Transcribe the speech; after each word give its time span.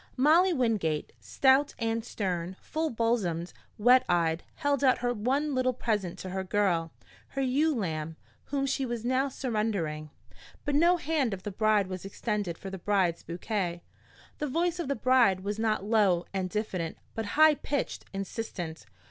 Molly 0.17 0.51
Wingate, 0.51 1.13
stout 1.19 1.75
and 1.77 2.03
stern, 2.03 2.55
full 2.59 2.89
bosomed, 2.89 3.53
wet 3.77 4.03
eyed, 4.09 4.41
held 4.55 4.83
out 4.83 4.97
her 4.97 5.13
one 5.13 5.53
little 5.53 5.73
present 5.75 6.17
to 6.17 6.31
her 6.31 6.43
girl, 6.43 6.91
her 7.27 7.41
ewe 7.43 7.75
lamb, 7.75 8.15
whom 8.45 8.65
she 8.65 8.83
was 8.83 9.05
now 9.05 9.29
surrendering. 9.29 10.09
But 10.65 10.73
no 10.73 10.97
hand 10.97 11.35
of 11.35 11.43
the 11.43 11.51
bride 11.51 11.85
was 11.85 12.03
extended 12.03 12.57
for 12.57 12.71
the 12.71 12.79
bride's 12.79 13.21
bouquet. 13.21 13.83
The 14.39 14.47
voice 14.47 14.79
of 14.79 14.87
the 14.87 14.95
bride 14.95 15.41
was 15.41 15.59
not 15.59 15.83
low 15.85 16.25
and 16.33 16.49
diffident, 16.49 16.97
but 17.13 17.25
high 17.37 17.53
pitched, 17.53 18.05
insistent. 18.11 18.87